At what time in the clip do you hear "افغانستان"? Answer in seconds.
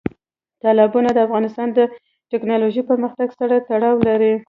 1.27-1.67